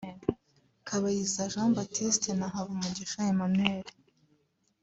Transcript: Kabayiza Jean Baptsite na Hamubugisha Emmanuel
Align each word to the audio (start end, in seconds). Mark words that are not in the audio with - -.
Kabayiza 0.87 1.49
Jean 1.51 1.69
Baptsite 1.77 2.29
na 2.39 2.47
Hamubugisha 2.53 3.19
Emmanuel 3.31 3.85